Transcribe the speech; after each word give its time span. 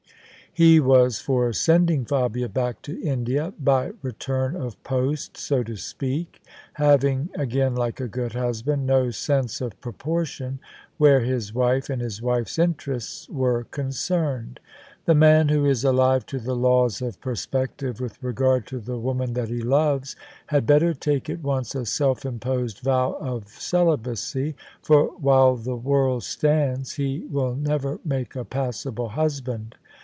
He 0.53 0.81
was 0.81 1.19
for 1.21 1.53
sending 1.53 2.03
Fabia 2.03 2.49
back 2.49 2.81
to 2.81 3.01
India 3.01 3.53
by 3.57 3.93
return 4.01 4.57
of 4.57 4.83
post, 4.83 5.37
so 5.37 5.63
to 5.63 5.77
speak, 5.77 6.41
having 6.73 7.29
(again 7.37 7.73
like 7.73 8.01
a 8.01 8.07
good 8.09 8.33
husband) 8.33 8.85
no 8.85 9.11
sense 9.11 9.61
of 9.61 9.79
proportion 9.79 10.59
where 10.97 11.21
his 11.21 11.53
wife 11.53 11.89
and 11.89 12.01
his 12.01 12.21
wife's 12.21 12.59
interests 12.59 13.29
were 13.29 13.63
concerned. 13.63 14.59
The 15.05 15.15
man 15.15 15.47
who 15.47 15.63
is 15.65 15.85
alive 15.85 16.25
to 16.25 16.37
the 16.37 16.53
laws 16.55 17.01
of 17.01 17.21
perspective 17.21 18.01
with 18.01 18.21
regard 18.21 18.67
to 18.67 18.79
the 18.79 18.97
woman 18.97 19.31
that 19.35 19.47
he 19.47 19.61
loves, 19.61 20.17
had 20.47 20.65
better 20.67 20.93
take 20.93 21.29
at 21.29 21.41
once 21.41 21.75
a 21.75 21.85
self 21.85 22.25
imposed 22.25 22.79
vow 22.79 23.13
of 23.21 23.47
celibacy: 23.47 24.55
for 24.81 25.11
while 25.17 25.55
the 25.55 25.77
world 25.77 26.23
stands 26.25 26.95
he 26.95 27.25
will 27.31 27.55
never 27.55 27.99
make 28.03 28.35
a 28.35 28.43
passable 28.43 29.07
husband. 29.07 29.75